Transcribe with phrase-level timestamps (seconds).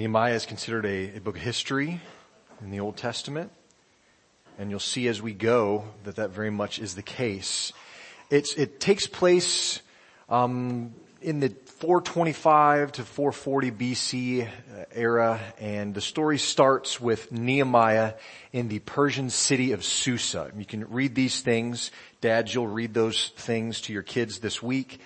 [0.00, 2.00] Nehemiah is considered a, a book of history
[2.62, 3.52] in the Old Testament.
[4.58, 7.74] And you'll see as we go that that very much is the case.
[8.30, 9.82] It's, it takes place
[10.30, 14.48] um, in the 425 to 440 BC
[14.90, 18.14] era, and the story starts with Nehemiah
[18.54, 20.50] in the Persian city of Susa.
[20.56, 21.90] You can read these things.
[22.22, 24.98] Dads, you'll read those things to your kids this week.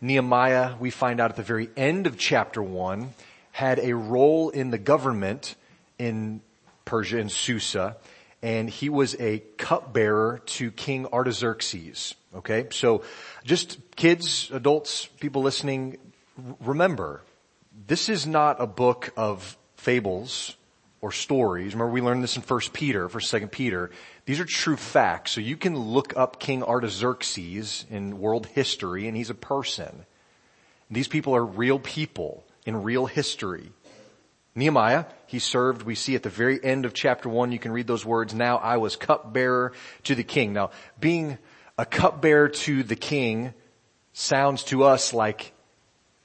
[0.00, 3.10] Nehemiah, we find out at the very end of chapter one,
[3.52, 5.54] had a role in the government
[5.98, 6.40] in
[6.84, 7.96] Persia, in Susa,
[8.42, 12.14] and he was a cupbearer to King Artaxerxes.
[12.34, 13.04] Okay, so
[13.44, 15.98] just kids, adults, people listening,
[16.60, 17.22] remember,
[17.86, 20.56] this is not a book of fables
[21.02, 21.74] or stories.
[21.74, 23.90] Remember we learned this in 1 Peter, 1 2 Peter.
[24.24, 25.32] These are true facts.
[25.32, 30.06] So you can look up King Artaxerxes in world history and he's a person.
[30.90, 33.72] These people are real people in real history.
[34.54, 37.86] Nehemiah, he served, we see at the very end of chapter one, you can read
[37.86, 39.72] those words, now I was cupbearer
[40.04, 40.52] to the king.
[40.52, 40.70] Now,
[41.00, 41.38] being
[41.78, 43.54] a cupbearer to the king
[44.12, 45.52] sounds to us like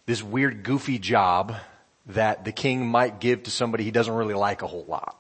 [0.06, 1.56] this weird goofy job
[2.08, 5.16] that the king might give to somebody he doesn't really like a whole lot.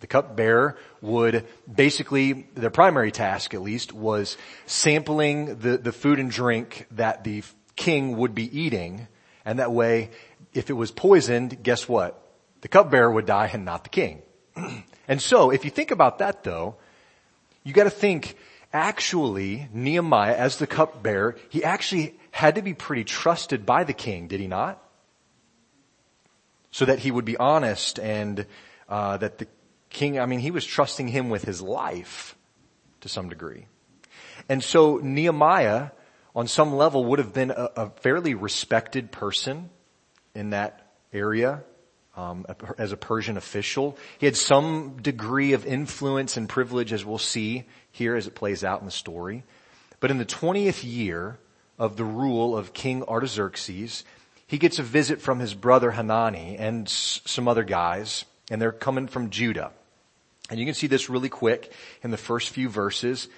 [0.00, 6.30] The cupbearer would basically, their primary task at least, was sampling the, the food and
[6.30, 7.42] drink that the
[7.76, 9.08] king would be eating
[9.44, 10.10] and that way,
[10.52, 12.20] if it was poisoned, guess what?
[12.60, 14.22] The cupbearer would die and not the king.
[15.08, 16.76] and so, if you think about that though,
[17.62, 18.36] you gotta think,
[18.72, 24.28] actually, Nehemiah, as the cupbearer, he actually had to be pretty trusted by the king,
[24.28, 24.82] did he not?
[26.70, 28.46] So that he would be honest and,
[28.88, 29.48] uh, that the
[29.88, 32.36] king, I mean, he was trusting him with his life
[33.00, 33.66] to some degree.
[34.48, 35.90] And so Nehemiah
[36.34, 39.70] on some level would have been a, a fairly respected person
[40.34, 41.62] in that area
[42.16, 42.46] um,
[42.78, 43.96] as a Persian official.
[44.18, 48.64] He had some degree of influence and privilege, as we'll see here as it plays
[48.64, 49.44] out in the story.
[50.00, 51.38] But in the 20th year
[51.78, 54.04] of the rule of King Artaxerxes,
[54.46, 58.72] he gets a visit from his brother Hanani and s- some other guys, and they're
[58.72, 59.72] coming from Judah.
[60.48, 63.28] And you can see this really quick in the first few verses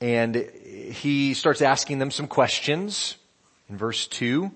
[0.00, 3.16] and he starts asking them some questions
[3.68, 4.50] in verse 2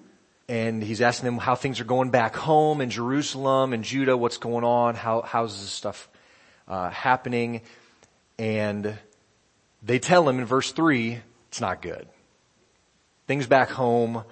[0.49, 4.39] and he's asking them how things are going back home in Jerusalem and Judah, what's
[4.39, 6.09] going on, how, how's this stuff
[6.69, 7.63] uh, happening,
[8.39, 8.99] and
[9.83, 12.07] they tell him in verse 3, it's not good.
[13.27, 14.25] Things back home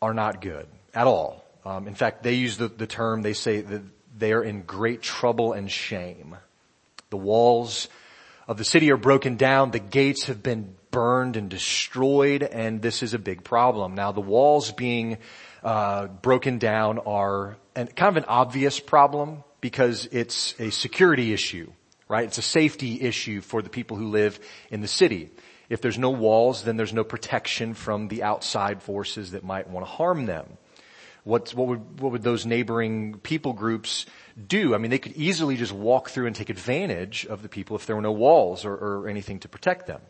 [0.00, 1.44] are not good at all.
[1.64, 3.82] Um, in fact, they use the, the term, they say that
[4.16, 6.36] they are in great trouble and shame.
[7.10, 7.88] The walls
[8.46, 9.70] of the city are broken down.
[9.70, 13.94] The gates have been burned and destroyed and this is a big problem.
[13.94, 15.18] Now the walls being
[15.62, 21.72] uh, broken down are an, kind of an obvious problem because it's a security issue,
[22.08, 22.24] right?
[22.24, 24.38] It's a safety issue for the people who live
[24.70, 25.30] in the city.
[25.68, 29.84] If there's no walls, then there's no protection from the outside forces that might want
[29.84, 30.46] to harm them.
[31.24, 34.06] What, what would, what would those neighboring people groups
[34.46, 34.74] do?
[34.74, 37.84] I mean, they could easily just walk through and take advantage of the people if
[37.84, 40.00] there were no walls or, or anything to protect them.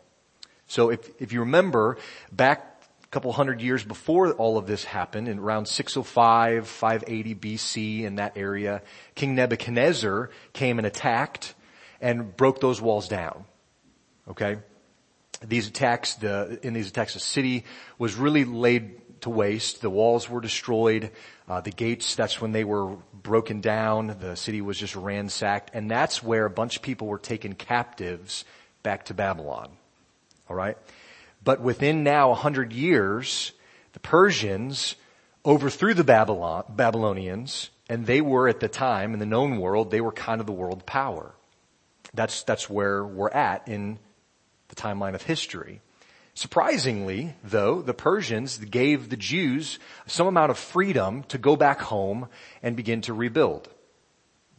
[0.69, 1.97] So if, if you remember
[2.31, 8.03] back a couple hundred years before all of this happened in around 605, 580 BC
[8.03, 8.83] in that area,
[9.15, 11.55] King Nebuchadnezzar came and attacked
[12.03, 13.47] and broke those walls down.
[14.29, 14.59] Okay?
[15.43, 17.65] These attacks, the, in these attacks, the city
[17.99, 19.81] was really laid to waste.
[19.81, 21.11] The walls were destroyed.
[21.49, 24.19] Uh, the gates, that's when they were broken down.
[24.21, 25.71] The city was just ransacked.
[25.73, 28.45] And that's where a bunch of people were taken captives
[28.83, 29.78] back to Babylon.
[30.49, 30.79] Alright?
[31.43, 33.53] But within now a hundred years,
[33.93, 34.97] the Persians
[35.45, 40.01] overthrew the Babylon, Babylonians, and they were at the time, in the known world, they
[40.01, 41.35] were kind of the world power.
[42.13, 43.99] That's, that's where we're at in
[44.69, 45.81] the timeline of history.
[46.35, 52.29] Surprisingly, though, the Persians gave the Jews some amount of freedom to go back home
[52.63, 53.69] and begin to rebuild.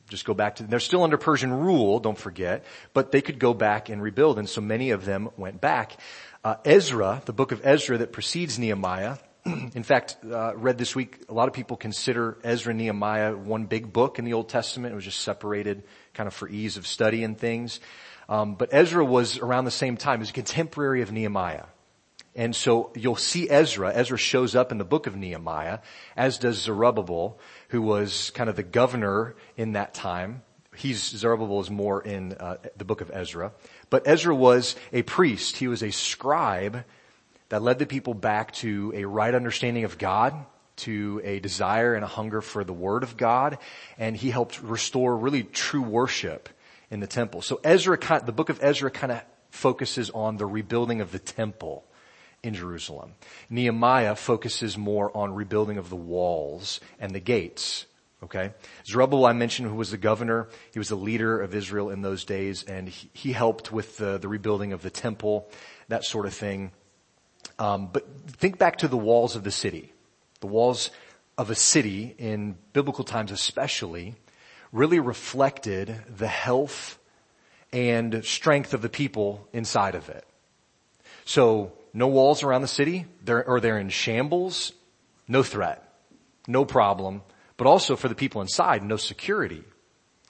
[0.09, 3.53] Just go back to, they're still under Persian rule, don't forget, but they could go
[3.53, 5.97] back and rebuild, and so many of them went back.
[6.43, 11.19] Uh, Ezra, the book of Ezra that precedes Nehemiah, in fact, uh, read this week,
[11.29, 14.91] a lot of people consider Ezra and Nehemiah one big book in the Old Testament.
[14.91, 15.83] It was just separated
[16.13, 17.79] kind of for ease of study and things.
[18.27, 20.21] Um, but Ezra was around the same time.
[20.21, 21.65] as a contemporary of Nehemiah.
[22.35, 23.91] And so you'll see Ezra.
[23.93, 25.79] Ezra shows up in the book of Nehemiah,
[26.15, 27.39] as does Zerubbabel,
[27.69, 30.43] who was kind of the governor in that time.
[30.75, 33.51] He's, Zerubbabel is more in uh, the book of Ezra.
[33.89, 35.57] But Ezra was a priest.
[35.57, 36.83] He was a scribe
[37.49, 40.45] that led the people back to a right understanding of God,
[40.77, 43.57] to a desire and a hunger for the Word of God,
[43.97, 46.49] and he helped restore really true worship
[46.89, 47.41] in the temple.
[47.41, 51.83] So Ezra, the book of Ezra kind of focuses on the rebuilding of the temple
[52.43, 53.13] in Jerusalem.
[53.49, 57.85] Nehemiah focuses more on rebuilding of the walls and the gates.
[58.23, 58.51] Okay?
[58.85, 60.49] Zerubbabel, I mentioned, who was the governor.
[60.73, 64.17] He was the leader of Israel in those days, and he, he helped with the,
[64.17, 65.49] the, rebuilding of the temple,
[65.87, 66.71] that sort of thing.
[67.57, 69.93] Um, but think back to the walls of the city.
[70.41, 70.91] The walls
[71.37, 74.15] of a city, in biblical times especially,
[74.71, 76.99] really reflected the health
[77.71, 80.25] and strength of the people inside of it.
[81.25, 84.73] So, no walls around the city, they're, or they're in shambles,
[85.27, 85.83] no threat,
[86.47, 87.21] no problem
[87.59, 89.65] but also for the people inside, no security.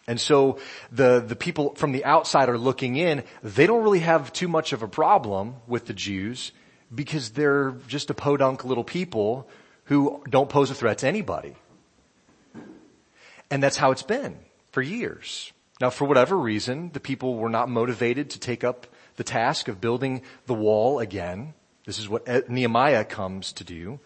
[0.07, 0.57] And so
[0.91, 4.73] the, the people from the outside are looking in, they don't really have too much
[4.73, 6.51] of a problem with the Jews
[6.93, 9.47] because they're just a podunk little people
[9.83, 11.55] who don't pose a threat to anybody.
[13.51, 14.39] And that's how it's been
[14.71, 15.53] for years.
[15.79, 18.87] Now for whatever reason, the people were not motivated to take up
[19.19, 21.53] the task of building the wall again.
[21.85, 23.99] This is what Nehemiah comes to do.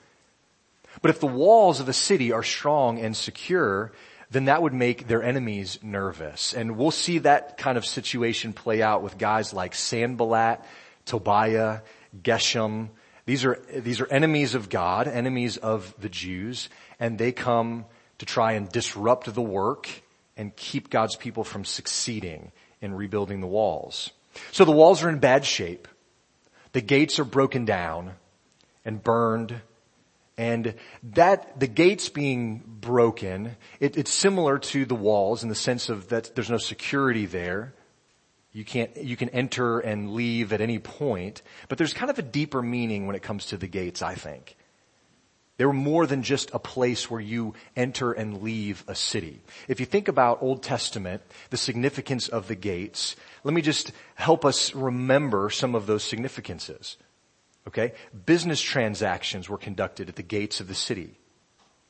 [1.03, 3.91] But if the walls of a city are strong and secure,
[4.31, 6.55] then that would make their enemies nervous.
[6.55, 10.61] And we'll see that kind of situation play out with guys like Sanballat,
[11.05, 11.81] Tobiah,
[12.23, 12.89] Geshem.
[13.27, 16.69] These are, these are enemies of God, enemies of the Jews,
[16.99, 17.85] and they come
[18.17, 19.87] to try and disrupt the work
[20.35, 22.51] and keep God's people from succeeding
[22.81, 24.09] in rebuilding the walls.
[24.51, 25.87] So the walls are in bad shape.
[26.71, 28.13] The gates are broken down
[28.83, 29.61] and burned
[30.37, 30.73] and
[31.13, 36.09] that, the gates being broken, it, it's similar to the walls in the sense of
[36.09, 37.73] that there's no security there.
[38.51, 42.23] You can't, you can enter and leave at any point, but there's kind of a
[42.23, 44.55] deeper meaning when it comes to the gates, I think.
[45.57, 49.41] They were more than just a place where you enter and leave a city.
[49.67, 51.21] If you think about Old Testament,
[51.51, 56.97] the significance of the gates, let me just help us remember some of those significances.
[57.67, 57.93] Okay?
[58.25, 61.19] Business transactions were conducted at the gates of the city.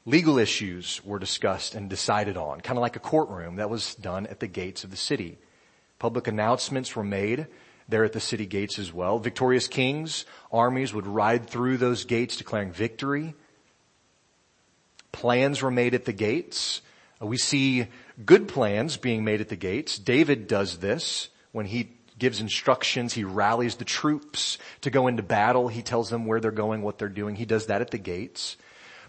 [0.05, 4.27] Legal issues were discussed and decided on, kind of like a courtroom that was done
[4.27, 5.37] at the gates of the city.
[5.99, 7.47] Public announcements were made
[7.87, 9.19] there at the city gates as well.
[9.19, 13.33] Victorious kings, armies would ride through those gates declaring victory.
[15.13, 16.81] Plans were made at the gates.
[17.21, 17.87] We see
[18.25, 19.97] good plans being made at the gates.
[19.97, 23.13] David does this when he gives instructions.
[23.13, 25.69] He rallies the troops to go into battle.
[25.69, 27.35] He tells them where they're going, what they're doing.
[27.35, 28.57] He does that at the gates.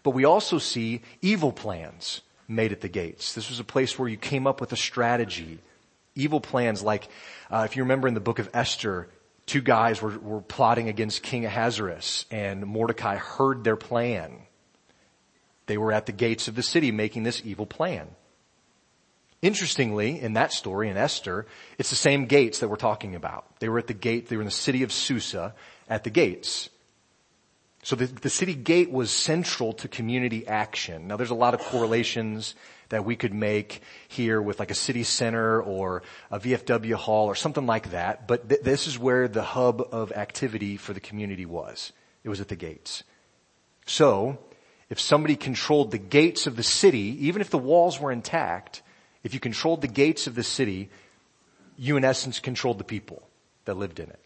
[0.05, 3.35] But we also see evil plans made at the gates.
[3.35, 5.59] This was a place where you came up with a strategy.
[6.15, 7.09] Evil plans like,
[7.51, 9.09] uh, if you remember in the book of Esther,
[9.47, 14.43] two guys were, were plotting against King Ahasuerus and Mordecai heard their plan.
[15.67, 18.09] They were at the gates of the city making this evil plan.
[19.43, 21.47] Interestingly, in that story, in Esther,
[21.79, 23.59] it's the same gates that we're talking about.
[23.61, 25.55] They were at the gate, they were in the city of Susa
[25.89, 26.71] at the gates.
[27.83, 31.07] So the, the city gate was central to community action.
[31.07, 32.55] Now there's a lot of correlations
[32.89, 37.35] that we could make here with like a city center or a VFW hall or
[37.35, 41.45] something like that, but th- this is where the hub of activity for the community
[41.45, 41.93] was.
[42.23, 43.05] It was at the gates.
[43.85, 44.39] So,
[44.95, 48.81] if somebody controlled the gates of the city, even if the walls were intact,
[49.25, 50.89] if you controlled the gates of the city,
[51.77, 53.29] you in essence controlled the people
[53.65, 54.21] that lived in it.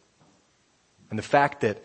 [1.08, 1.82] And the fact that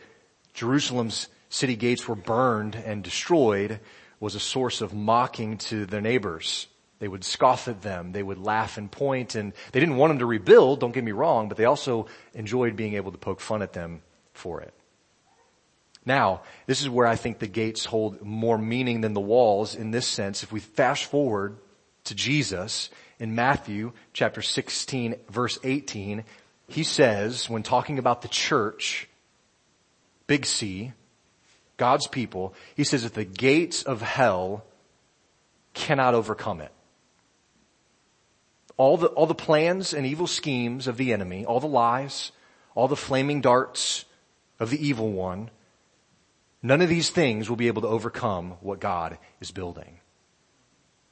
[0.53, 3.79] Jerusalem's city gates were burned and destroyed
[4.19, 6.67] was a source of mocking to their neighbors.
[6.99, 8.11] They would scoff at them.
[8.11, 11.13] They would laugh and point and they didn't want them to rebuild, don't get me
[11.13, 14.01] wrong, but they also enjoyed being able to poke fun at them
[14.33, 14.73] for it.
[16.05, 19.91] Now, this is where I think the gates hold more meaning than the walls in
[19.91, 20.43] this sense.
[20.43, 21.57] If we fast forward
[22.05, 26.25] to Jesus in Matthew chapter 16 verse 18,
[26.67, 29.07] he says, when talking about the church,
[30.27, 30.93] big C,
[31.77, 34.65] God's people, he says that the gates of hell
[35.73, 36.71] cannot overcome it.
[38.75, 42.31] All the, all the plans and evil schemes of the enemy, all the lies,
[42.75, 44.05] all the flaming darts
[44.59, 45.49] of the evil one,
[46.63, 49.99] none of these things will be able to overcome what God is building.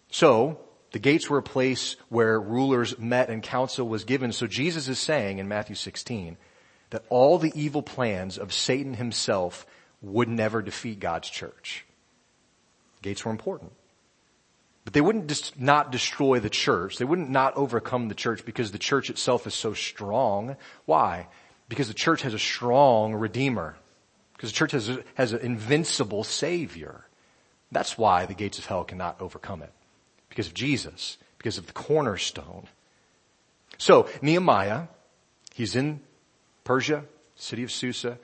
[0.10, 0.60] So,
[0.92, 4.32] the gates were a place where rulers met and counsel was given.
[4.34, 6.38] So Jesus is saying in Matthew 16
[6.90, 9.66] that all the evil plans of Satan himself
[10.02, 11.86] would never defeat God's church.
[13.02, 13.72] Gates were important.
[14.84, 16.98] But they wouldn't just not destroy the church.
[16.98, 20.58] They wouldn't not overcome the church because the church itself is so strong.
[20.86, 21.28] Why?
[21.70, 23.78] Because the church has a strong redeemer.
[24.42, 27.06] Because the church has, has an invincible savior.
[27.72, 29.72] That's why the gates of hell cannot overcome it.
[30.30, 31.20] Because of Jesus.
[31.38, 32.68] Because of the cornerstone.
[33.78, 34.88] So, Nehemiah,
[35.54, 36.00] he's in
[36.64, 37.04] Persia,
[37.36, 38.18] city of Susa.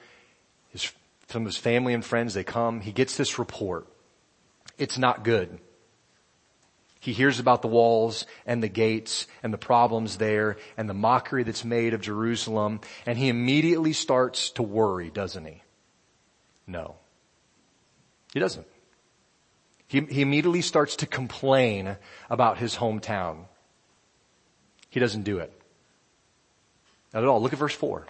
[0.72, 0.92] His,
[1.28, 2.82] some of his family and friends, they come.
[2.82, 3.86] He gets this report.
[4.80, 5.60] It's not good.
[7.00, 11.44] He hears about the walls and the gates and the problems there and the mockery
[11.44, 15.62] that's made of Jerusalem and he immediately starts to worry, doesn't he?
[16.68, 16.96] No.
[18.34, 18.68] He doesn't.
[19.88, 21.96] He, he immediately starts to complain
[22.30, 23.46] about his hometown.
[24.90, 25.54] He doesn't do it.
[27.14, 27.42] Not at all.
[27.42, 28.06] Look at verse four.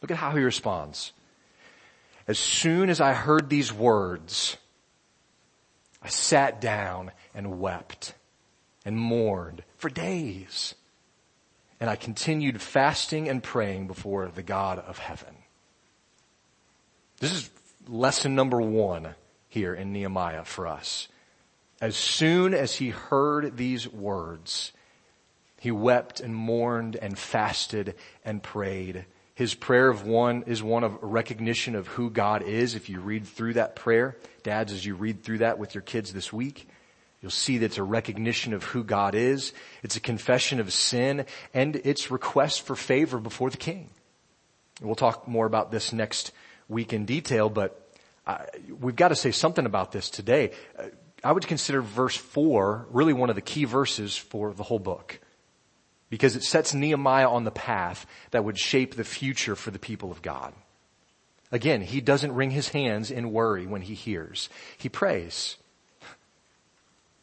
[0.00, 1.12] Look at how he responds.
[2.26, 4.56] As soon as I heard these words,
[6.02, 8.14] I sat down and wept
[8.84, 10.74] and mourned for days.
[11.80, 15.34] And I continued fasting and praying before the God of heaven.
[17.18, 17.50] This is
[17.86, 19.14] lesson number one
[19.48, 21.08] here in Nehemiah for us.
[21.80, 24.72] As soon as he heard these words,
[25.58, 27.94] he wept and mourned and fasted
[28.24, 29.06] and prayed.
[29.34, 32.74] His prayer of one is one of recognition of who God is.
[32.74, 36.12] If you read through that prayer, dads, as you read through that with your kids
[36.12, 36.68] this week,
[37.20, 39.52] You'll see that it's a recognition of who God is.
[39.82, 43.90] It's a confession of sin and it's request for favor before the king.
[44.80, 46.32] We'll talk more about this next
[46.70, 47.90] week in detail, but
[48.26, 48.38] uh,
[48.80, 50.52] we've got to say something about this today.
[50.78, 50.84] Uh,
[51.22, 55.20] I would consider verse four really one of the key verses for the whole book
[56.08, 60.10] because it sets Nehemiah on the path that would shape the future for the people
[60.10, 60.54] of God.
[61.52, 64.48] Again, he doesn't wring his hands in worry when he hears.
[64.78, 65.56] He prays.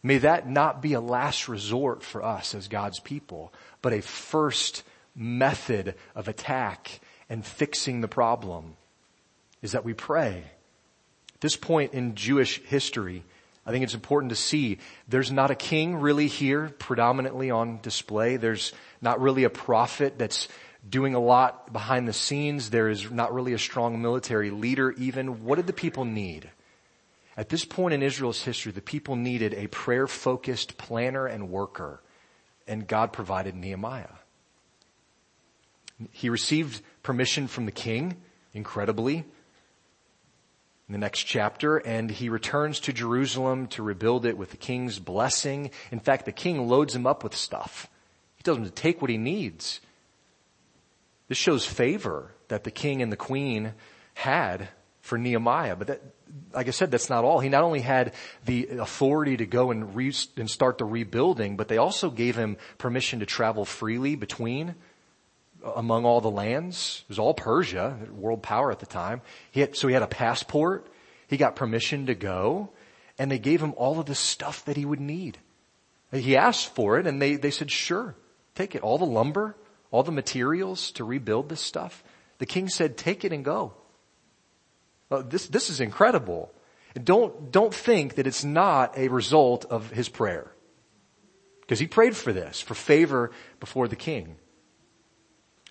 [0.04, 4.84] May that not be a last resort for us as God's people, but a first
[5.16, 7.00] method of attack
[7.30, 8.78] and fixing the problem
[9.62, 10.44] is that we pray.
[11.36, 13.24] At this point in Jewish history,
[13.66, 18.38] I think it's important to see there's not a king really here predominantly on display.
[18.38, 18.72] There's
[19.02, 20.48] not really a prophet that's
[20.90, 22.70] doing a lot behind the scenes.
[22.70, 25.44] There is not really a strong military leader even.
[25.44, 26.50] What did the people need?
[27.36, 32.02] At this point in Israel's history, the people needed a prayer focused planner and worker,
[32.68, 34.08] and God provided Nehemiah.
[36.12, 38.18] He received permission from the king,
[38.54, 39.26] incredibly,
[40.88, 45.00] in the next chapter, and he returns to Jerusalem to rebuild it with the king's
[45.00, 45.72] blessing.
[45.92, 47.90] In fact, the king loads him up with stuff.
[48.38, 49.82] He tells him to take what he needs.
[51.28, 53.74] This shows favor that the king and the queen
[54.14, 54.70] had
[55.02, 55.76] for Nehemiah.
[55.76, 56.02] But that,
[56.54, 57.40] like I said, that's not all.
[57.40, 58.14] He not only had
[58.46, 62.56] the authority to go and, re- and start the rebuilding, but they also gave him
[62.78, 64.76] permission to travel freely between
[65.64, 67.04] among all the lands.
[67.06, 69.22] It was all Persia, world power at the time.
[69.52, 70.88] He had, so he had a passport.
[71.28, 72.70] He got permission to go
[73.18, 75.38] and they gave him all of the stuff that he would need.
[76.12, 78.16] He asked for it and they, they said, sure,
[78.56, 78.82] take it.
[78.82, 79.56] All the lumber,
[79.92, 82.04] all the materials to rebuild this stuff.
[82.38, 83.74] The king said, take it and go.
[85.10, 86.52] Uh, this, this is incredible.
[87.04, 90.52] Don't, don't think that it's not a result of his prayer.
[91.62, 94.38] Because he prayed for this, for favor before the king.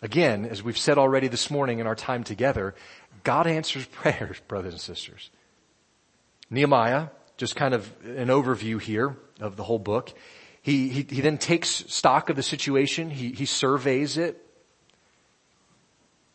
[0.07, 2.77] Again, as we've said already this morning in our time together,
[3.25, 5.31] God answers prayers, brothers and sisters.
[6.49, 10.15] Nehemiah, just kind of an overview here of the whole book.
[10.63, 13.11] He, he, he then takes stock of the situation.
[13.11, 14.41] He, he surveys it.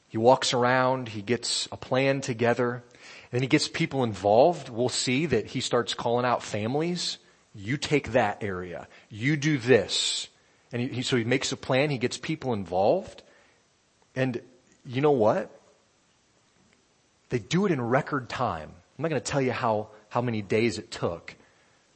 [0.09, 1.07] He walks around.
[1.07, 2.73] He gets a plan together.
[2.73, 4.67] And Then he gets people involved.
[4.67, 7.19] We'll see that he starts calling out families.
[7.55, 8.89] You take that area.
[9.09, 10.27] You do this.
[10.73, 11.89] And he, so he makes a plan.
[11.89, 13.23] He gets people involved.
[14.15, 14.41] And
[14.85, 15.57] you know what?
[17.29, 18.69] They do it in record time.
[18.97, 21.35] I'm not going to tell you how, how many days it took,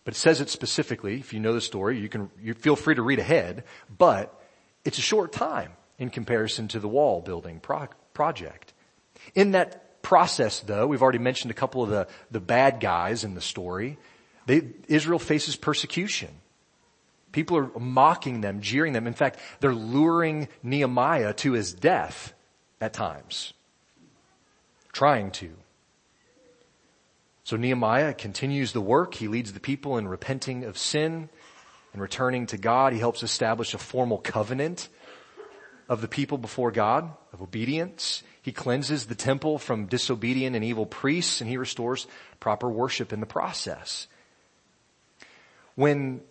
[0.04, 1.20] but it says it specifically.
[1.20, 3.64] If you know the story, you can, you feel free to read ahead,
[3.96, 4.42] but
[4.86, 8.74] it's a short time in comparison to the wall building pro- project.
[9.34, 13.36] In that process though, we've already mentioned a couple of the, the bad guys in
[13.36, 13.98] the story.
[14.46, 16.30] They, Israel faces persecution.
[17.36, 19.08] People are mocking them, jeering them.
[19.08, 22.34] In fact, they're luring Nehemiah to his death
[22.80, 23.52] at times.
[24.94, 25.52] Trying to.
[27.44, 29.16] So Nehemiah continues the work.
[29.16, 31.28] He leads the people in repenting of sin
[31.92, 32.94] and returning to God.
[32.94, 34.88] He helps establish a formal covenant
[35.90, 38.24] of the people before God, of obedience.
[38.42, 42.08] He cleanses the temple from disobedient and evil priests and he restores
[42.40, 44.08] proper worship in the process.
[45.76, 46.22] When,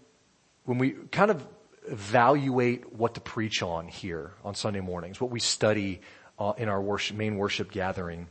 [0.65, 1.47] when we kind of
[1.89, 6.01] evaluate what to preach on here on Sunday mornings, what we study
[6.39, 8.27] uh, in our worship, main worship gathering,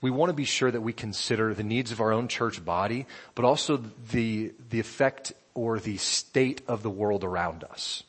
[0.00, 3.06] we want to be sure that we consider the needs of our own church body,
[3.34, 8.02] but also the, the effect or the state of the world around us.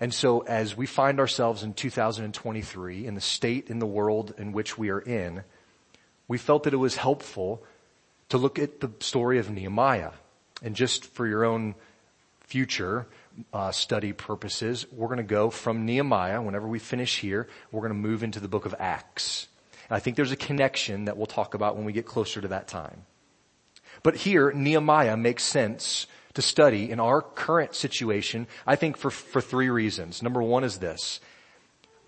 [0.00, 4.52] And so as we find ourselves in 2023 in the state in the world in
[4.52, 5.44] which we are in,
[6.26, 7.62] we felt that it was helpful
[8.30, 10.12] to look at the story of Nehemiah.
[10.62, 11.74] And just for your own
[12.50, 13.06] future
[13.52, 16.42] uh, study purposes, we're going to go from Nehemiah.
[16.42, 19.46] Whenever we finish here, we're going to move into the book of Acts.
[19.88, 22.48] And I think there's a connection that we'll talk about when we get closer to
[22.48, 23.06] that time.
[24.02, 29.40] But here, Nehemiah makes sense to study in our current situation, I think for, for
[29.40, 30.20] three reasons.
[30.20, 31.20] Number one is this.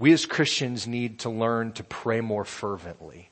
[0.00, 3.30] We as Christians need to learn to pray more fervently.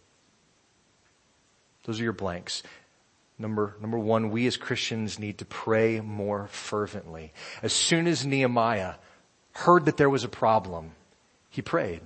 [1.85, 2.63] Those are your blanks.
[3.41, 7.33] Number, number one, we as Christians need to pray more fervently.
[7.63, 8.97] As soon as Nehemiah
[9.53, 10.93] heard that there was a problem,
[11.49, 12.03] he prayed.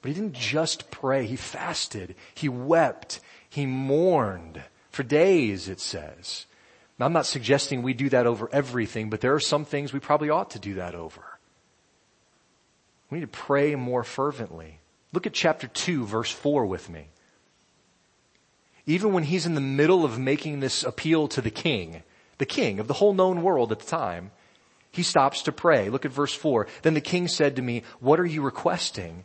[0.00, 3.18] But he didn't just pray, he fasted, he wept,
[3.50, 4.62] he mourned
[4.92, 6.46] for days, it says.
[6.96, 9.98] Now, I'm not suggesting we do that over everything, but there are some things we
[9.98, 11.22] probably ought to do that over.
[13.10, 14.78] We need to pray more fervently.
[15.12, 17.08] Look at chapter 2 verse 4 with me.
[18.86, 22.02] Even when he's in the middle of making this appeal to the king,
[22.38, 24.30] the king of the whole known world at the time,
[24.92, 25.90] he stops to pray.
[25.90, 26.68] Look at verse 4.
[26.82, 29.24] Then the king said to me, what are you requesting?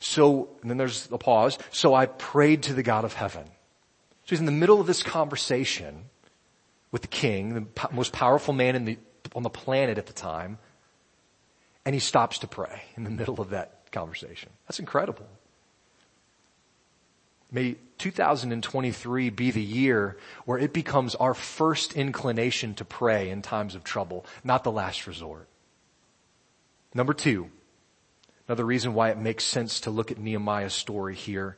[0.00, 1.58] So, and then there's a pause.
[1.70, 3.44] So I prayed to the God of heaven.
[3.44, 6.04] So he's in the middle of this conversation
[6.90, 8.98] with the king, the most powerful man the,
[9.34, 10.58] on the planet at the time,
[11.84, 14.50] and he stops to pray in the middle of that conversation.
[14.66, 15.26] That's incredible.
[17.52, 20.16] May 2023 be the year
[20.46, 25.06] where it becomes our first inclination to pray in times of trouble, not the last
[25.06, 25.46] resort.
[26.94, 27.50] Number two,
[28.48, 31.56] another reason why it makes sense to look at Nehemiah's story here.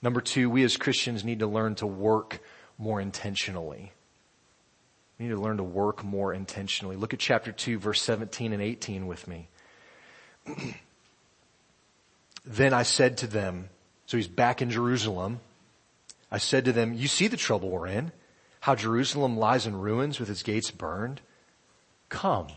[0.00, 2.40] Number two, we as Christians need to learn to work
[2.78, 3.92] more intentionally.
[5.18, 6.96] We need to learn to work more intentionally.
[6.96, 9.48] Look at chapter 2, verse 17 and 18 with me.
[12.46, 13.68] then I said to them,
[14.08, 15.40] so he's back in Jerusalem.
[16.30, 18.10] I said to them, you see the trouble we're in,
[18.60, 21.20] how Jerusalem lies in ruins with its gates burned.
[22.08, 22.48] Come,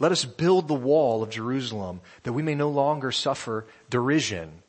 [0.00, 4.62] let us build the wall of Jerusalem that we may no longer suffer derision.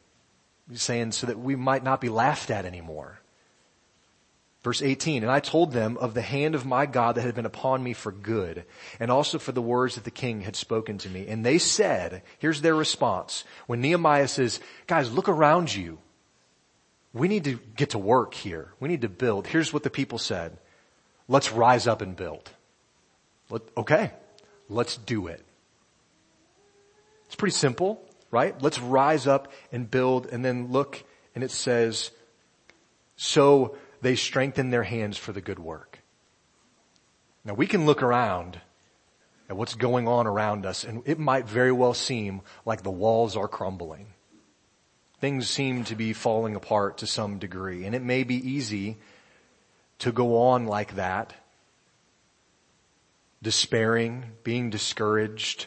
[0.69, 3.19] He's saying so that we might not be laughed at anymore.
[4.65, 7.45] Verse 18, and I told them of the hand of my God that had been
[7.45, 8.65] upon me for good,
[8.99, 11.28] and also for the words that the king had spoken to me.
[11.28, 13.43] And they said, here's their response.
[13.67, 15.99] When Nehemiah says, guys, look around you.
[17.13, 18.73] We need to get to work here.
[18.80, 19.45] We need to build.
[19.45, 20.58] Here's what the people said.
[21.28, 22.49] Let's rise up and build.
[23.51, 24.13] Let, okay,
[24.67, 25.45] let's do it.
[27.28, 28.01] It's pretty simple,
[28.32, 28.60] right?
[28.60, 31.04] Let's rise up and build and then look
[31.36, 32.10] and it says,
[33.15, 35.97] so they strengthen their hands for the good work.
[37.43, 38.61] Now we can look around
[39.49, 43.35] at what's going on around us and it might very well seem like the walls
[43.35, 44.13] are crumbling.
[45.19, 48.97] Things seem to be falling apart to some degree and it may be easy
[49.97, 51.33] to go on like that,
[53.41, 55.65] despairing, being discouraged.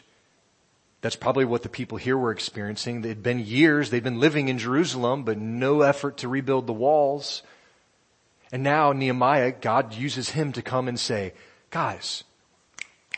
[1.01, 3.03] That's probably what the people here were experiencing.
[3.03, 7.43] Had been years, they'd been living in Jerusalem, but no effort to rebuild the walls.
[8.51, 11.33] And now Nehemiah, God uses him to come and say,
[11.69, 12.23] guys,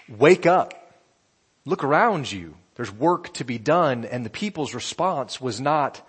[0.10, 0.74] wake up.
[1.66, 2.56] Look around you.
[2.76, 4.06] There's work to be done.
[4.06, 6.06] And the people's response was not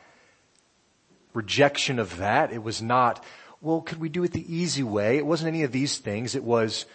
[1.34, 2.52] rejection of that.
[2.52, 3.24] It was not,
[3.60, 5.18] well, could we do it the easy way?
[5.18, 6.34] It wasn't any of these things.
[6.34, 6.86] It was,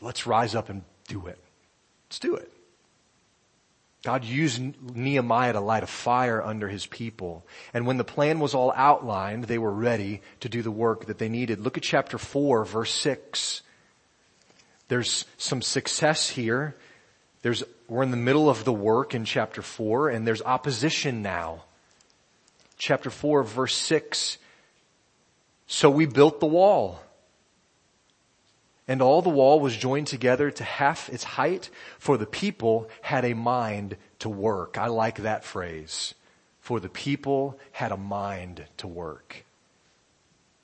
[0.00, 1.38] let's rise up and do it.
[2.08, 2.52] Let's do it.
[4.04, 4.60] God used
[4.96, 7.46] Nehemiah to light a fire under his people.
[7.72, 11.18] And when the plan was all outlined, they were ready to do the work that
[11.18, 11.60] they needed.
[11.60, 13.62] Look at chapter 4, verse 6.
[14.88, 16.74] There's some success here.
[17.42, 21.62] There's, we're in the middle of the work in chapter 4, and there's opposition now.
[22.78, 24.38] Chapter 4, verse 6.
[25.68, 27.00] So we built the wall.
[28.92, 33.24] And all the wall was joined together to half its height, for the people had
[33.24, 34.76] a mind to work.
[34.76, 36.12] I like that phrase.
[36.60, 39.46] For the people had a mind to work.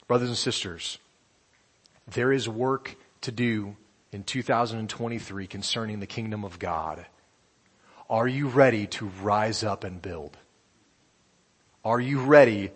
[0.09, 0.99] Brothers and sisters,
[2.07, 3.77] there is work to do
[4.13, 7.07] in 2023 concerning the kingdom of God.
[8.11, 10.37] Are you ready to rise up and build?
[11.83, 12.73] Are you ready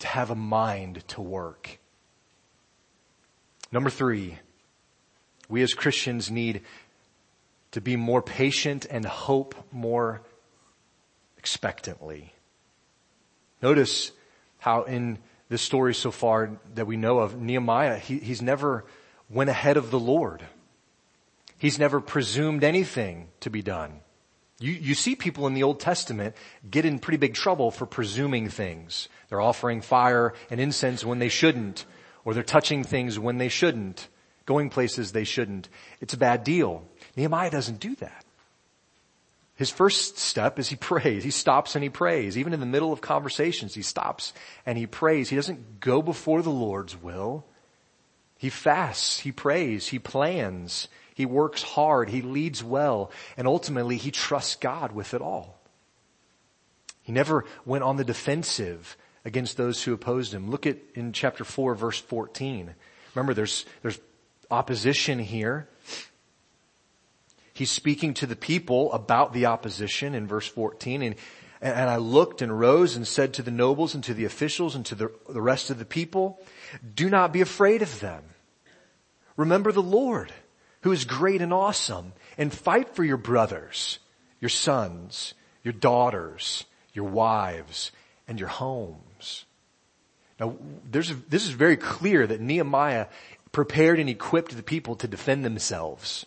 [0.00, 1.78] to have a mind to work?
[3.70, 4.40] Number three,
[5.50, 6.62] we as Christians need
[7.72, 10.22] to be more patient and hope more
[11.36, 12.32] expectantly.
[13.60, 14.12] Notice
[14.58, 18.84] how in this story so far that we know of, Nehemiah, he, he's never
[19.28, 20.44] went ahead of the Lord.
[21.58, 24.00] He's never presumed anything to be done.
[24.60, 26.36] You, you see people in the Old Testament
[26.70, 29.08] get in pretty big trouble for presuming things.
[29.28, 31.84] They're offering fire and incense when they shouldn't,
[32.24, 34.08] or they're touching things when they shouldn't,
[34.50, 35.68] going places they shouldn't.
[36.00, 36.82] It's a bad deal.
[37.16, 38.24] Nehemiah doesn't do that.
[39.54, 41.22] His first step is he prays.
[41.22, 42.36] He stops and he prays.
[42.36, 44.32] Even in the middle of conversations, he stops
[44.66, 45.28] and he prays.
[45.28, 47.44] He doesn't go before the Lord's will.
[48.38, 54.10] He fasts, he prays, he plans, he works hard, he leads well, and ultimately he
[54.10, 55.60] trusts God with it all.
[57.02, 60.50] He never went on the defensive against those who opposed him.
[60.50, 62.74] Look at in chapter 4 verse 14.
[63.14, 64.00] Remember there's, there's
[64.50, 65.68] opposition here.
[67.52, 71.14] He's speaking to the people about the opposition in verse 14 and,
[71.60, 74.86] and I looked and rose and said to the nobles and to the officials and
[74.86, 76.40] to the, the rest of the people,
[76.94, 78.22] do not be afraid of them.
[79.36, 80.32] Remember the Lord
[80.82, 83.98] who is great and awesome and fight for your brothers,
[84.40, 87.92] your sons, your daughters, your wives,
[88.26, 89.44] and your homes.
[90.38, 90.56] Now,
[90.90, 93.06] there's this is very clear that Nehemiah
[93.52, 96.26] prepared and equipped the people to defend themselves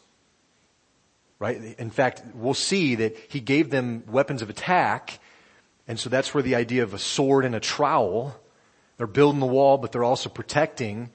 [1.43, 1.75] right?
[1.77, 5.19] In fact, we'll see that he gave them weapons of attack.
[5.89, 8.39] And so that's where the idea of a sword and a trowel,
[8.95, 11.09] they're building the wall, but they're also protecting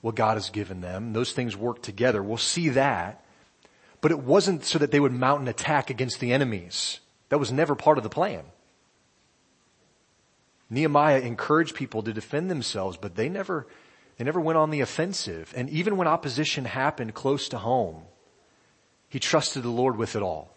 [0.00, 1.12] what God has given them.
[1.12, 2.22] Those things work together.
[2.22, 3.24] We'll see that.
[4.00, 7.00] But it wasn't so that they would mount an attack against the enemies.
[7.30, 8.44] That was never part of the plan.
[10.70, 13.66] Nehemiah encouraged people to defend themselves, but they never,
[14.16, 15.52] they never went on the offensive.
[15.56, 18.02] And even when opposition happened close to home,
[19.08, 20.50] he trusted the Lord with it all.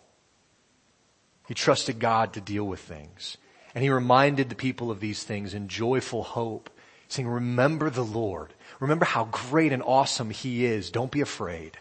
[1.47, 3.37] He trusted God to deal with things.
[3.73, 6.69] And he reminded the people of these things in joyful hope,
[7.07, 8.53] saying, remember the Lord.
[8.79, 10.91] Remember how great and awesome he is.
[10.91, 11.77] Don't be afraid.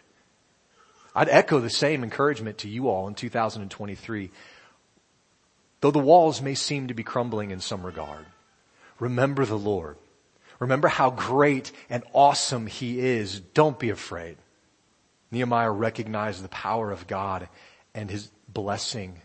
[1.15, 4.31] I'd echo the same encouragement to you all in 2023.
[5.81, 8.27] Though the walls may seem to be crumbling in some regard,
[8.99, 9.97] remember the Lord.
[10.59, 13.41] Remember how great and awesome he is.
[13.41, 14.37] Don't be afraid.
[15.31, 17.49] Nehemiah recognized the power of God
[17.95, 19.21] and his blessing,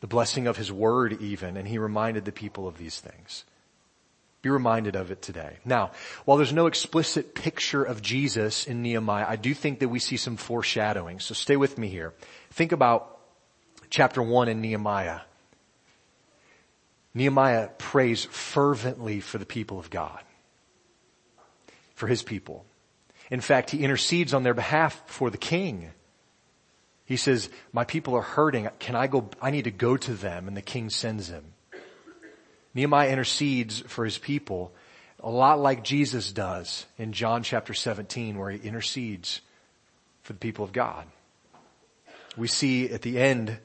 [0.00, 3.44] the blessing of his word even, and he reminded the people of these things.
[4.42, 5.56] Be reminded of it today.
[5.64, 5.90] Now,
[6.24, 10.16] while there's no explicit picture of Jesus in Nehemiah, I do think that we see
[10.16, 11.18] some foreshadowing.
[11.20, 12.14] So stay with me here.
[12.50, 13.18] Think about
[13.90, 15.20] chapter one in Nehemiah.
[17.12, 20.22] Nehemiah prays fervently for the people of God,
[21.96, 22.64] for his people.
[23.30, 25.90] In fact, he intercedes on their behalf for the king.
[27.04, 28.68] He says, my people are hurting.
[28.78, 29.28] Can I go?
[29.42, 30.46] I need to go to them.
[30.46, 31.44] And the king sends him.
[32.74, 34.72] Nehemiah intercedes for his people
[35.20, 39.40] a lot like Jesus does in John chapter 17 where he intercedes
[40.22, 41.06] for the people of God.
[42.36, 43.58] We see at the end,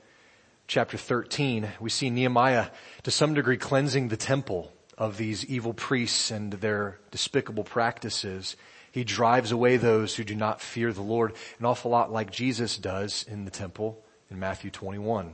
[0.68, 2.68] chapter 13, we see Nehemiah
[3.04, 8.56] to some degree cleansing the temple of these evil priests and their despicable practices.
[8.92, 12.78] He drives away those who do not fear the Lord, an awful lot like Jesus
[12.78, 15.34] does in the temple in Matthew 21.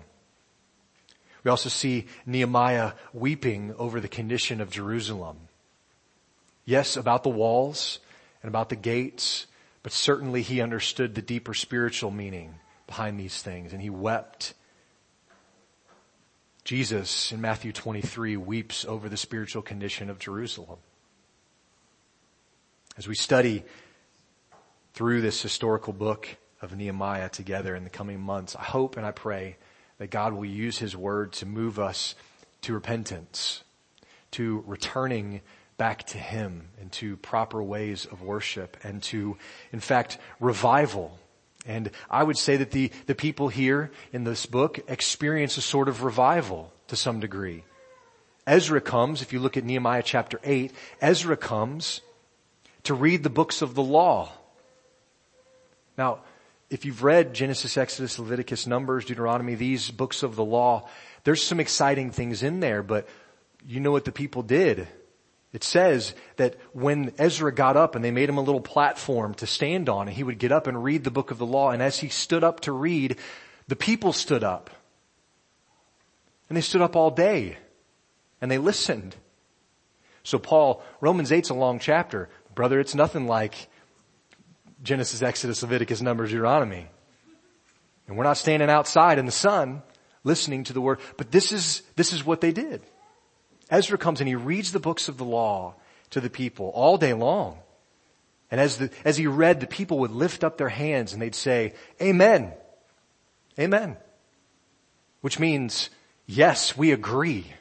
[1.44, 5.50] We also see Nehemiah weeping over the condition of Jerusalem.
[6.64, 8.00] Yes, about the walls
[8.42, 9.48] and about the gates,
[9.84, 12.56] but certainly he understood the deeper spiritual meaning
[12.88, 14.54] behind these things and he wept.
[16.68, 20.80] Jesus in Matthew 23 weeps over the spiritual condition of Jerusalem.
[22.98, 23.64] As we study
[24.94, 26.28] through this historical book
[26.62, 29.56] of Nehemiah together in the coming months, I hope and I pray
[29.98, 32.16] that God will use His Word to move us
[32.64, 33.64] to repentance,
[34.32, 35.40] to returning
[35.78, 39.38] back to Him and to proper ways of worship and to,
[39.72, 41.18] in fact, revival.
[41.68, 45.90] And I would say that the, the people here in this book experience a sort
[45.90, 47.64] of revival to some degree.
[48.48, 52.02] Ezra comes, if you look at Nehemiah chapter 8, Ezra comes
[52.84, 54.32] to read the books of the law.
[55.98, 56.20] Now,
[56.70, 60.88] if you've read Genesis, Exodus, Leviticus, Numbers, Deuteronomy, these books of the law,
[61.26, 63.08] there's some exciting things in there, but
[63.66, 64.88] you know what the people did.
[65.54, 69.48] It says that when Ezra got up and they made him a little platform to
[69.48, 71.82] stand on and he would get up and read the book of the law and
[71.82, 73.18] as he stood up to read,
[73.68, 74.70] the people stood up.
[76.50, 77.58] And they stood up all day
[78.42, 79.16] and they listened.
[80.24, 82.30] So Paul, Romans 8's a long chapter.
[82.54, 83.70] Brother, it's nothing like
[84.84, 86.88] Genesis, Exodus, Leviticus, Numbers, Deuteronomy.
[88.08, 89.82] And we're not standing outside in the sun
[90.24, 92.82] listening to the word, but this is, this is what they did.
[93.70, 95.76] Ezra comes and he reads the books of the law
[96.12, 97.60] to the people all day long.
[98.50, 101.36] And as the, as he read, the people would lift up their hands and they'd
[101.36, 102.54] say, Amen.
[103.60, 103.98] Amen.
[105.22, 105.90] Which means,
[106.26, 107.54] yes, we agree.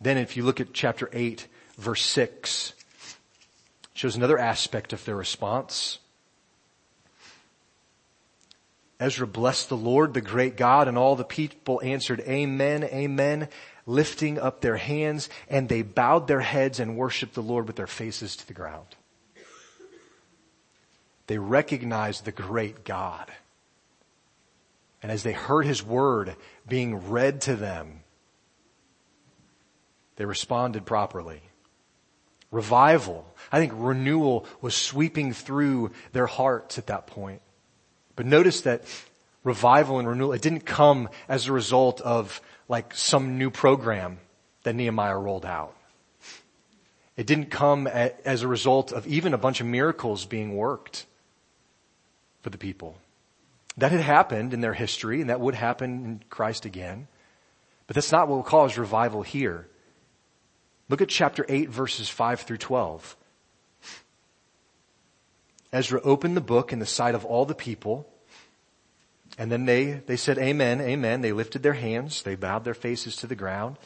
[0.00, 2.74] Then if you look at chapter 8, verse 6,
[3.94, 5.98] shows another aspect of their response.
[9.00, 13.48] Ezra blessed the Lord, the great God, and all the people answered, Amen, Amen,
[13.86, 17.86] lifting up their hands, and they bowed their heads and worshiped the Lord with their
[17.86, 18.96] faces to the ground.
[21.28, 23.30] They recognized the great God.
[25.02, 26.34] And as they heard his word
[26.66, 28.00] being read to them,
[30.16, 31.42] they responded properly.
[32.50, 37.42] Revival, I think renewal was sweeping through their hearts at that point.
[38.18, 38.82] But notice that
[39.44, 44.18] revival and renewal, it didn't come as a result of like some new program
[44.64, 45.76] that Nehemiah rolled out.
[47.16, 51.06] It didn't come as a result of even a bunch of miracles being worked
[52.42, 52.98] for the people.
[53.76, 57.06] That had happened in their history and that would happen in Christ again.
[57.86, 59.68] But that's not what we'll call as revival here.
[60.88, 63.16] Look at chapter 8 verses 5 through 12.
[65.72, 68.08] Ezra opened the book in the sight of all the people.
[69.36, 71.20] And then they, they said, Amen, Amen.
[71.20, 72.22] They lifted their hands.
[72.22, 73.76] They bowed their faces to the ground.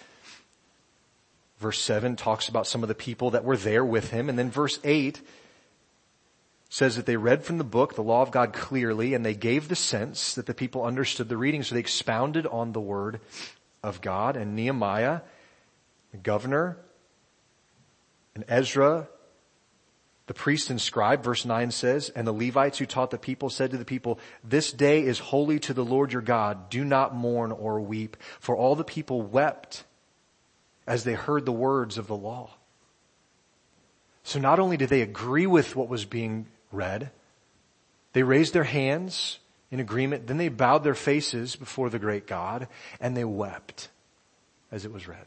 [1.59, 4.29] Verse 7 talks about some of the people that were there with him.
[4.29, 5.21] And then verse 8
[6.69, 9.69] says that they read from the book, the law of God clearly, and they gave
[9.69, 11.63] the sense that the people understood the reading.
[11.63, 13.21] So they expounded on the word
[13.83, 14.37] of God.
[14.37, 15.21] And Nehemiah,
[16.13, 16.79] the governor,
[18.35, 19.09] and Ezra,
[20.33, 23.71] the priest and scribe, verse 9 says, and the Levites who taught the people said
[23.71, 26.71] to the people, this day is holy to the Lord your God.
[26.71, 28.17] Do not mourn or weep.
[28.41, 29.85] For all the people wept
[30.87, 32.49] as they heard the words of the law.
[34.23, 37.11] So not only did they agree with what was being read,
[38.15, 39.39] they raised their hands
[39.71, 42.69] in agreement, then they bowed their faces before the great God
[43.03, 43.91] and they wept
[44.71, 45.27] as it was read.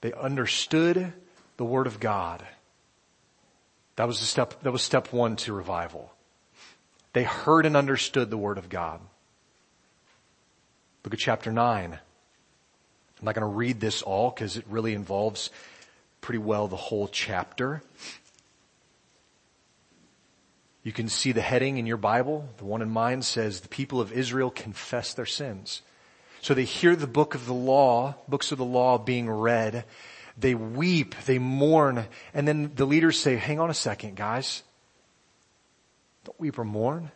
[0.00, 1.12] They understood
[1.58, 2.42] the Word of God.
[3.96, 6.12] That was the step, that was step one to revival.
[7.12, 9.00] They heard and understood the Word of God.
[11.04, 11.92] Look at chapter 9.
[11.92, 15.50] I'm not going to read this all because it really involves
[16.20, 17.82] pretty well the whole chapter.
[20.84, 22.48] You can see the heading in your Bible.
[22.58, 25.82] The one in mine says, the people of Israel confess their sins.
[26.40, 29.84] So they hear the book of the law, books of the law being read,
[30.38, 34.62] they weep, they mourn, and then the leaders say, hang on a second, guys.
[36.24, 37.10] Don't weep or mourn.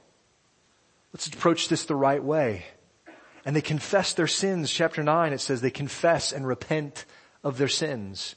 [1.13, 2.65] Let's approach this the right way.
[3.45, 4.71] And they confess their sins.
[4.71, 7.05] Chapter 9, it says they confess and repent
[7.45, 8.37] of their sins.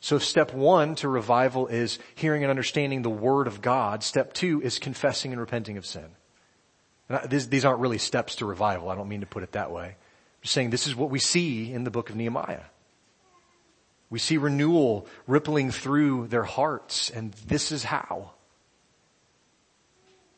[0.00, 4.02] So step one to revival is hearing and understanding the Word of God.
[4.02, 6.08] Step two is confessing and repenting of sin.
[7.08, 8.90] I, these, these aren't really steps to revival.
[8.90, 9.86] I don't mean to put it that way.
[9.86, 12.64] I'm just saying this is what we see in the book of Nehemiah.
[14.14, 18.34] We see renewal rippling through their hearts, and this is how.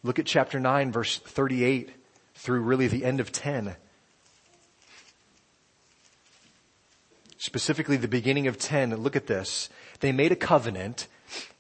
[0.02, 1.90] Look at chapter 9 verse 38
[2.36, 3.76] through really the end of 10.
[7.36, 9.68] Specifically the beginning of 10, look at this.
[10.00, 11.06] They made a covenant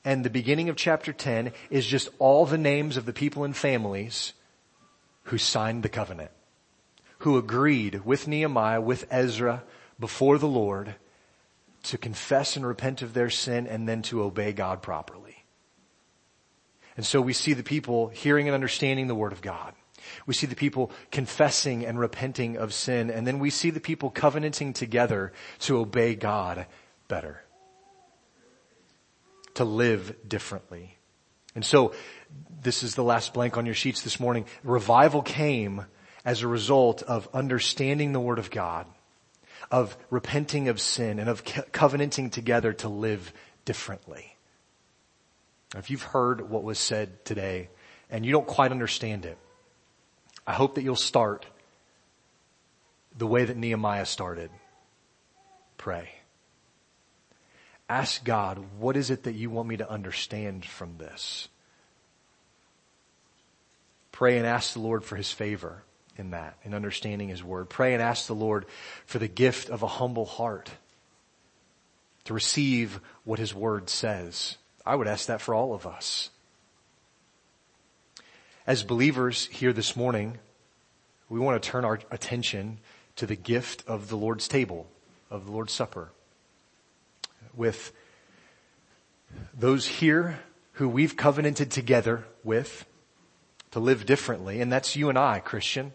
[0.02, 3.54] and the beginning of chapter 10 is just all the names of the people and
[3.54, 4.32] families
[5.24, 6.30] who signed the covenant,
[7.18, 9.64] who agreed with Nehemiah, with Ezra
[10.00, 10.94] before the Lord
[11.86, 15.44] to confess and repent of their sin and then to obey God properly.
[16.96, 19.74] And so we see the people hearing and understanding the word of God.
[20.26, 24.10] We see the people confessing and repenting of sin, and then we see the people
[24.10, 26.66] covenanting together to obey God
[27.08, 27.42] better.
[29.54, 30.96] To live differently.
[31.54, 31.94] And so,
[32.62, 34.44] this is the last blank on your sheets this morning.
[34.62, 35.86] Revival came
[36.24, 38.86] as a result of understanding the Word of God
[39.70, 43.32] of repenting of sin and of covenanting together to live
[43.64, 44.36] differently.
[45.76, 47.68] If you've heard what was said today
[48.10, 49.38] and you don't quite understand it,
[50.46, 51.46] I hope that you'll start
[53.16, 54.50] the way that Nehemiah started.
[55.76, 56.10] Pray.
[57.88, 61.48] Ask God, what is it that you want me to understand from this?
[64.12, 65.82] Pray and ask the Lord for His favor
[66.18, 67.68] in that, in understanding His Word.
[67.68, 68.66] Pray and ask the Lord
[69.04, 70.70] for the gift of a humble heart
[72.24, 74.56] to receive what His Word says.
[74.84, 76.30] I would ask that for all of us.
[78.66, 80.38] As believers here this morning,
[81.28, 82.78] we want to turn our attention
[83.16, 84.86] to the gift of the Lord's table,
[85.30, 86.10] of the Lord's Supper
[87.56, 87.92] with
[89.58, 90.38] those here
[90.72, 92.84] who we've covenanted together with
[93.70, 95.92] to live differently, and that's you and I, Christian.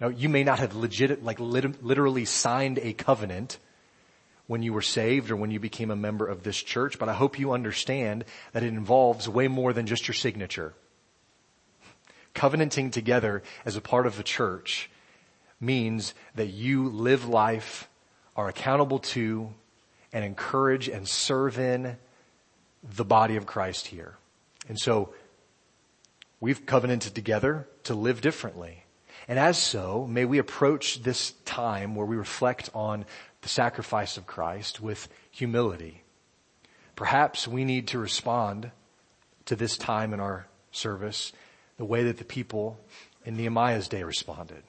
[0.00, 3.58] Now, you may not have legit, like lit- literally signed a covenant
[4.46, 7.14] when you were saved or when you became a member of this church, but I
[7.14, 10.74] hope you understand that it involves way more than just your signature.
[12.32, 14.88] Covenanting together as a part of the church
[15.60, 17.88] means that you live life,
[18.36, 19.52] are accountable to,
[20.12, 21.98] and encourage and serve in
[22.82, 24.16] the body of Christ here.
[24.68, 25.12] And so
[26.40, 28.84] we've covenanted together to live differently.
[29.28, 33.04] And as so, may we approach this time where we reflect on
[33.42, 36.02] the sacrifice of Christ with humility.
[36.96, 38.70] Perhaps we need to respond
[39.44, 41.32] to this time in our service
[41.76, 42.80] the way that the people
[43.24, 44.62] in Nehemiah's day responded.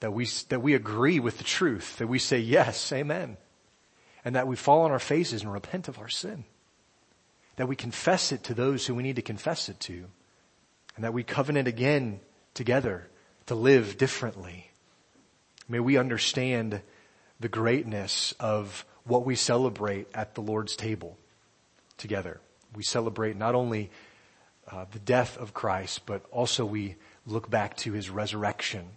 [0.00, 3.36] That we, that we agree with the truth, that we say yes, amen.
[4.24, 6.44] And that we fall on our faces and repent of our sin.
[7.54, 10.06] That we confess it to those who we need to confess it to.
[10.96, 12.20] And that we covenant again
[12.52, 13.08] together
[13.52, 14.70] to live differently.
[15.68, 16.80] May we understand
[17.38, 21.18] the greatness of what we celebrate at the Lord's table
[21.98, 22.40] together.
[22.74, 23.90] We celebrate not only
[24.66, 28.88] uh, the death of Christ, but also we look back to his resurrection